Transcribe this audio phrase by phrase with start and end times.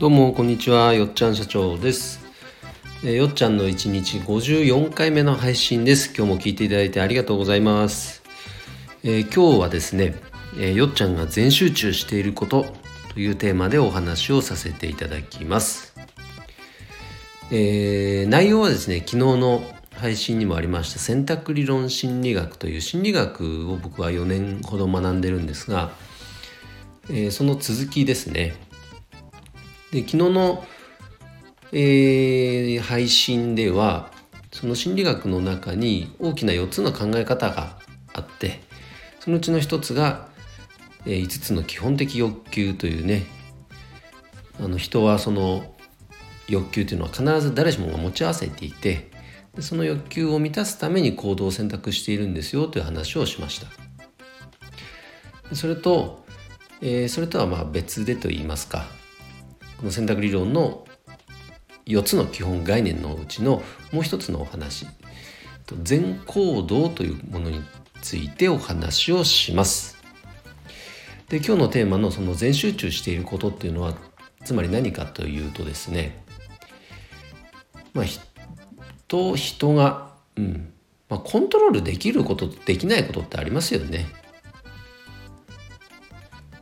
[0.00, 0.94] どうもこんにちは。
[0.94, 2.20] よっちゃん社長です。
[3.04, 6.14] えよっちゃんの1日54回目の配信です。
[6.16, 8.22] 今日も聞いていただいてありがとうございます、
[9.02, 10.14] え、今日はですね、
[10.58, 12.64] え、よっちゃんが全集中していること
[13.12, 15.94] というテーマでお話をさせていただきます。
[17.50, 25.90] えー、内容はですね昨日の配信にもありました選択理論心理学という心理学を僕は4年ほど学んでるんですが、
[27.10, 28.69] えー、その続きですね。
[29.92, 30.64] で昨日の、
[31.72, 34.10] えー、配信では
[34.52, 37.78] その心理学の中に大きな4つの考え方が
[38.14, 38.60] あって
[39.20, 40.28] そのうちの1つが、
[41.06, 43.26] えー、5つの基本的欲求というね
[44.58, 45.74] あの人はその
[46.48, 49.10] 欲求というのは必ず誰しもが持ち合わせていて
[49.54, 53.66] でその欲求を満たすために行動を選択しているんですよという話をしました。
[55.54, 56.24] それと、
[56.80, 58.86] えー、それとはまあ別でと言いますか
[59.80, 60.86] この選択理論の
[61.86, 64.86] 4つの基本概念のうちのもう一つのお話
[65.82, 67.62] 全行動というものに
[68.02, 69.96] ついてお話をします。
[71.30, 73.94] で今日のテーマのその全集中していることっていうのは
[74.44, 76.22] つまり何かというとですね
[77.94, 80.74] まあ人人が、うん
[81.08, 84.08] まあ、コントロールできることできないことってありますよね。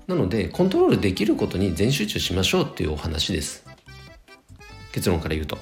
[0.09, 3.65] なのでコントロールできることに全集中しましょうっていうお話です。
[4.91, 5.59] 結論から言うと。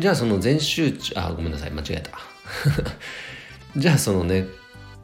[0.00, 2.18] じゃあその全集中あごめんなさい間違えた。
[3.76, 4.46] じゃあそのね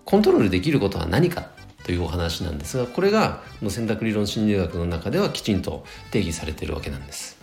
[0.07, 1.51] コントロールできることは何か
[1.85, 7.39] というお話なんですがこれがの選択理論心理学の中ではきちんと定義されてるわけなんです。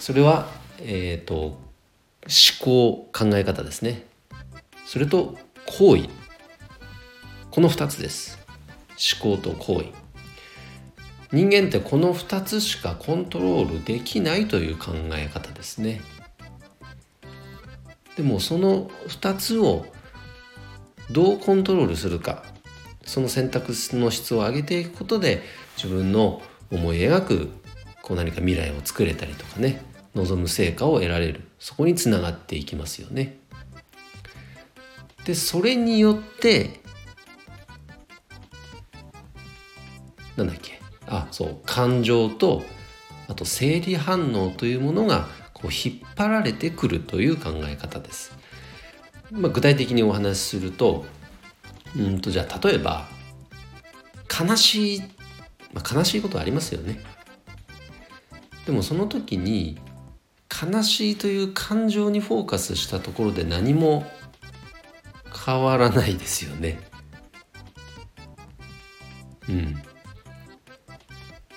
[0.00, 1.60] それはえっ、ー、と思
[2.60, 4.06] 考考え方ですね。
[4.86, 6.08] それと行為。
[7.52, 8.41] この2つです。
[9.20, 9.86] 思考と行為。
[11.32, 16.02] 人間ってこの2つしかコントロールできないという考え方ですね。
[18.16, 19.86] でもその2つを
[21.10, 22.44] どうコントロールするか
[23.04, 25.42] その選択の質を上げていくことで
[25.76, 27.50] 自分の思い描く
[28.02, 29.82] こう何か未来を作れたりとかね
[30.14, 31.40] 望む成果を得られる。
[31.58, 33.38] そこにつながっていきますよね。
[35.24, 36.81] でそれによって
[40.44, 40.80] なんだっけ？
[41.06, 42.62] あそう感情と
[43.28, 48.36] あと生理反応というものがこう引っ張られてくるという考え方です。
[49.30, 51.06] まあ、具体的にお話しすると
[51.96, 53.08] うんとじゃあ例えば
[54.28, 55.00] 悲しい、
[55.72, 57.00] まあ、悲しいことありますよね。
[58.66, 59.78] でもその時に
[60.48, 64.06] 悲しいという感情にフォーカスしたところで何も
[65.44, 66.78] 変わらないですよね。
[69.48, 69.82] うん。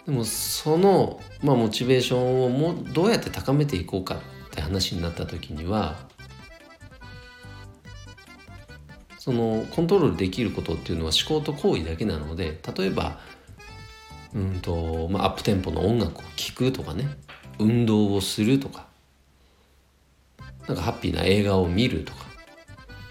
[0.06, 5.96] でもその、まあ、モチベーションをもどうやって高めていこうかって話になった時には
[9.18, 13.20] そのコントロールできることっていうのは思考と行為だけなので例えば
[14.36, 17.10] うんと、まあ、アップテンポの音楽を聴くとかね
[17.58, 18.86] 運動をするとか
[20.68, 22.26] なんかハッピーな映画を見るとか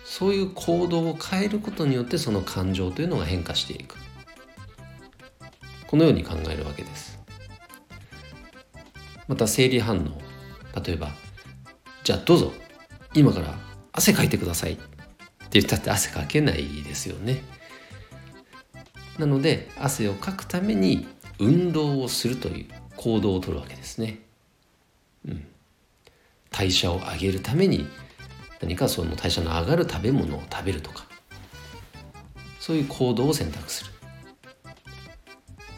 [0.04, 4.03] そういう行動を変えることによってその感情というのが変化していく。
[5.94, 7.20] このように考えるわけです。
[9.28, 11.12] また生理反応例えば
[12.02, 12.52] じゃあどうぞ
[13.14, 13.54] 今から
[13.92, 14.72] 汗かいてください。
[14.72, 14.82] って
[15.52, 17.44] 言ったって汗かけないですよね。
[19.20, 21.06] なので汗をかくために
[21.38, 22.66] 運動をするという
[22.96, 24.18] 行動をとるわけですね、
[25.28, 25.46] うん、
[26.50, 27.86] 代謝を上げるために
[28.60, 31.06] 何かその代謝の上がる食べ物を食べるとか
[32.58, 33.93] そういう行動を選択する。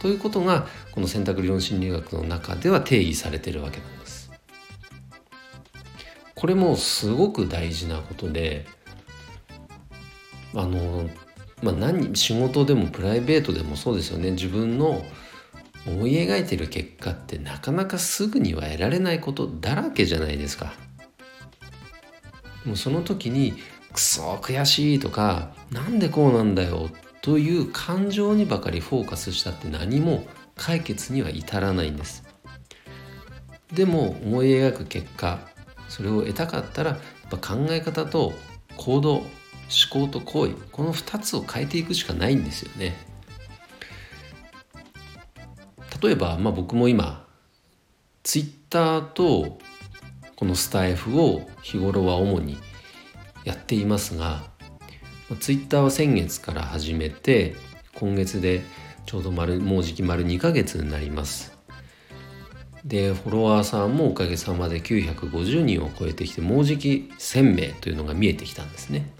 [0.06, 4.31] ということがこの選択理論心理学の中では定義されてるわけなんです。
[6.37, 8.67] これもすごく大事なことで
[10.55, 11.11] あの
[11.61, 15.05] まあ何仕事でもプライベートでもそうですよね自分の
[15.88, 20.73] 思い描いてる結果ってなかなかすぐには得られないことだらけじゃないですか。
[22.64, 23.55] もうその時に
[23.93, 30.25] クソ悔しいとかなんでこうなんだよっという感情にばかりフォーカスしたって何も
[30.55, 32.23] 解決には至らないんです。
[33.75, 35.40] でも思い描く結果
[35.88, 37.00] それを得たかったらやっ
[37.40, 38.32] ぱ考え方と
[38.76, 39.26] 行動思
[39.90, 42.94] 考と行為この2つを変えていくしかないんですよね。
[46.00, 47.26] 例えば、まあ、僕も今
[48.22, 49.58] ツイッターと
[50.37, 52.56] このスタイフを日頃は主に
[53.43, 54.55] やっていますが
[55.34, 57.56] ツイッターは先月から始めて
[57.94, 58.62] 今月で
[59.06, 61.56] ちょうど丸もうじき丸2ヶ月になります
[62.84, 69.12] でフォロワーさんもおかげさまで950人を超えてきてもうじき1000名というのが見えてきたんですね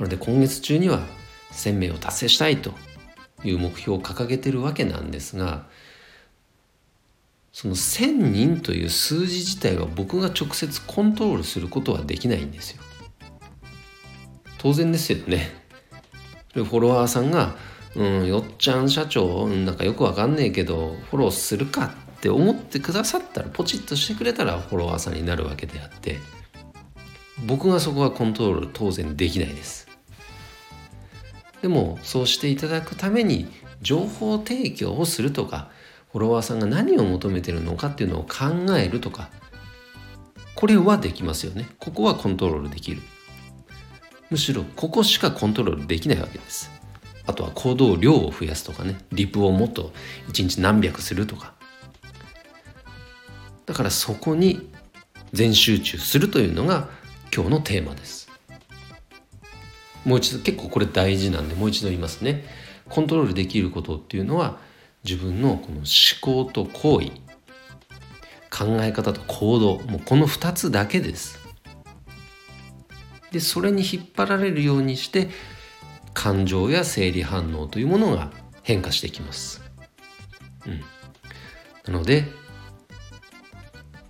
[0.00, 1.00] なので今月中には
[1.52, 2.72] 1000名を達成したいと
[3.44, 5.66] いう目標を掲げてるわけなんですが
[7.52, 12.82] その1,000人という数字自体は僕が直接コントロールすることはできないんですよ。
[14.66, 15.52] 当然ですよね。
[16.52, 17.54] フォロワーさんが
[17.94, 26.18] 「うんよっちゃん社長なんかよくわかんねえけどフォローするか」って思ってくださったらポチッとしてくれたらフォロワーさんになるわけであって
[27.46, 29.86] 僕がそこはコントロール当然できないです。
[31.62, 33.46] でもそうしていただくために
[33.82, 35.70] 情報提供をするとか
[36.10, 39.30] フォロワーさんが何を求めてるのかっていうのを考えるとか
[40.56, 43.00] これはできますよねここはコントロールできる
[44.30, 46.70] むしろここしかコントロールできないわけです。
[47.26, 48.96] あとは行動量を増やすとかね。
[49.12, 49.92] リプをもっと
[50.28, 51.54] 1日何百するとか。
[53.66, 54.70] だからそこに
[55.32, 56.88] 全集中するというのが
[57.34, 58.28] 今日のテーマです。
[60.04, 62.44] もう一度結構これ大事なんでもう一度言いますね。
[62.88, 64.58] コントロールできることっていうのは
[65.04, 65.84] 自分のこの思
[66.20, 67.10] 考と行為
[68.56, 71.35] 考え方と行動もうこの2つだけです。
[73.32, 75.28] でそれに引っ張られるようにして
[76.14, 78.32] 感情や生理反応というものが
[78.62, 79.62] 変化していきます、
[80.66, 80.80] うん、
[81.92, 82.24] なので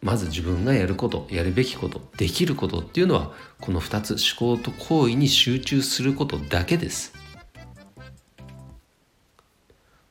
[0.03, 7.13] まず自分がやることやるべきことできることっていうのはこの2つ思考と行為に集中することだけです。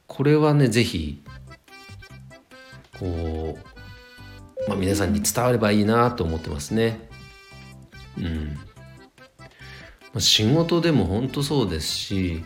[0.06, 1.24] これはね是非
[3.00, 3.58] こ
[4.66, 7.10] う、まあ、皆さんに伝わればいいなと思ってますね。
[8.18, 8.58] うん。
[10.20, 12.44] 仕事でも本当そうですし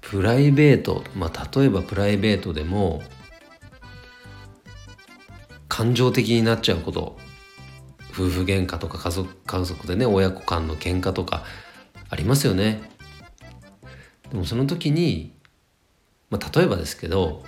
[0.00, 3.02] プライベート、まあ、例えばプライベートでも
[5.68, 7.18] 感情的になっちゃうこと
[8.12, 11.44] 夫婦喧嘩とか家族家族でね親子間の喧嘩とか
[12.10, 12.80] ありますよね。
[14.30, 15.38] でもその時に
[16.30, 17.44] まあ、例えばですけど、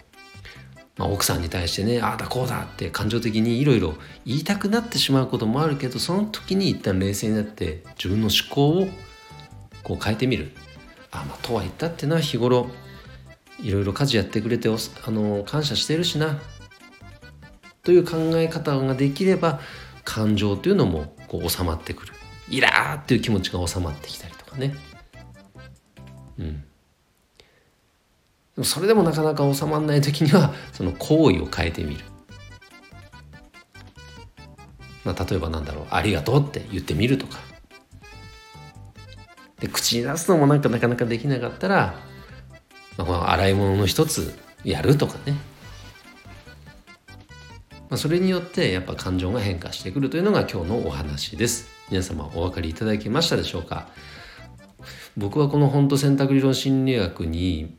[0.97, 3.95] まあ、奥さんに対してねああだこうだって感情的にいろいろ
[4.25, 8.89] 言いたくなってしまうこともあるけどその時に一旦冷静になって自分の思考を
[9.83, 10.53] こう変えてみる。
[11.11, 12.69] あまあとは言ったってな日頃
[13.63, 16.41] いろいろ家事やってくれてあの感謝してるしな
[17.83, 19.61] という考え方ができれば
[20.05, 22.13] 感情というのもこう収まってくる。
[22.49, 24.75] イラーっていう気持ちが収まってきたりとかね。
[26.39, 26.65] うん。
[28.65, 32.05] それでもなかなか収まらない時にはその行為を変えてみる、
[35.05, 37.39] まあ、例えばなんだろう「ありがとう」って言ってみるとか。
[39.61, 41.95] で口に出すのもなんかなかなかできなかったら、
[42.97, 44.35] まあ、洗い物の一つ
[44.65, 45.33] やるとかね、
[47.91, 51.69] まあ、それによってやっぱ感情が変化してくるというのが今日のお話です。
[51.91, 53.89] 皆様お分かりいただけましたでしょうか？
[55.17, 57.77] 僕はこの本当選択理論心理学に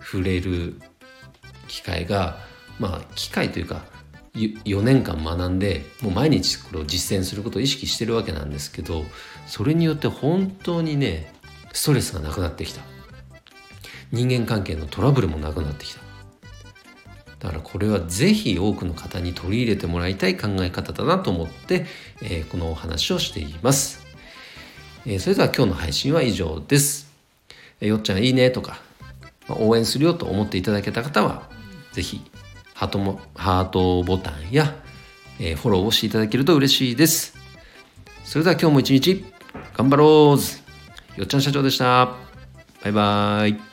[0.00, 0.80] 触れる
[1.68, 2.38] 機会が
[2.78, 3.82] まあ機会というか
[4.34, 9.04] 4年間学んでもう毎日これを実践することを意識してるわけなんですけど
[9.46, 11.32] それによって本当にね
[11.72, 12.82] ストレスがなくなってきた。
[14.12, 16.00] 人間関係のトラブルもなくなってきた。
[17.38, 21.86] だからこれは是非多くの方に取り入れてもらいたい考え方だなと思って、
[22.22, 24.04] えー、このお話をしています、
[25.06, 27.10] えー、それでは今日の配信は以上です、
[27.80, 28.78] えー、よっちゃんいいねとか
[29.48, 31.48] 応援するよと思っていただけた方は
[31.92, 32.20] 是非
[32.80, 34.74] ハートもハートボタンや、
[35.38, 37.34] えー、フォローをしていただけると嬉しいです。
[38.24, 39.22] それでは今日も一日
[39.76, 42.16] 頑張ろうよっちゃん社長でした。
[42.82, 43.69] バイバーイ。